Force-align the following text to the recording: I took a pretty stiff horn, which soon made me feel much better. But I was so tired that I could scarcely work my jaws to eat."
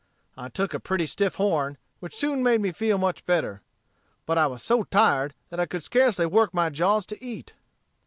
I 0.35 0.49
took 0.49 0.73
a 0.73 0.79
pretty 0.79 1.05
stiff 1.05 1.35
horn, 1.35 1.77
which 1.99 2.15
soon 2.15 2.41
made 2.41 2.59
me 2.59 2.71
feel 2.71 2.97
much 2.97 3.23
better. 3.27 3.61
But 4.25 4.39
I 4.39 4.47
was 4.47 4.63
so 4.63 4.81
tired 4.85 5.35
that 5.49 5.59
I 5.59 5.67
could 5.67 5.83
scarcely 5.83 6.25
work 6.25 6.55
my 6.55 6.71
jaws 6.71 7.05
to 7.05 7.23
eat." 7.23 7.53